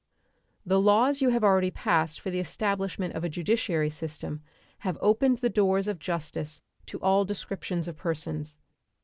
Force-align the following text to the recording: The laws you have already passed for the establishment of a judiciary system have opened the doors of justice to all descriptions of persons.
The 0.65 0.81
laws 0.81 1.21
you 1.21 1.29
have 1.29 1.43
already 1.43 1.69
passed 1.69 2.19
for 2.19 2.31
the 2.31 2.39
establishment 2.39 3.13
of 3.13 3.23
a 3.23 3.29
judiciary 3.29 3.91
system 3.91 4.41
have 4.79 4.97
opened 4.99 5.41
the 5.41 5.47
doors 5.51 5.87
of 5.87 5.99
justice 5.99 6.59
to 6.87 6.99
all 7.01 7.23
descriptions 7.23 7.87
of 7.87 7.97
persons. 7.97 8.57